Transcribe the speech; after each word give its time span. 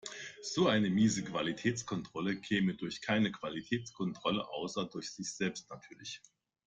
So 0.41 0.67
eine 0.67 0.89
miese 0.89 1.23
Qualitätskontrolle 1.23 2.41
käme 2.41 2.73
durch 2.73 3.01
keine 3.01 3.31
Qualitätskontrolle, 3.31 4.49
außer 4.49 4.85
durch 4.89 5.11
sich 5.11 5.31
selbst 5.31 5.69
natürlich. 5.69 6.23